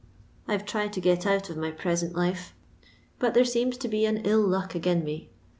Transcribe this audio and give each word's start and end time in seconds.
I 0.47 0.57
've 0.57 0.65
tried 0.65 0.93
to 0.93 0.99
get 0.99 1.27
out 1.27 1.51
of 1.51 1.57
my 1.57 1.69
present 1.69 2.15
life, 2.15 2.55
but 3.19 3.35
there 3.35 3.45
seems 3.45 3.77
to 3.77 3.87
be 3.87 4.05
an 4.07 4.21
ill 4.25 4.41
luck 4.41 4.73
again 4.73 5.03
me. 5.03 5.29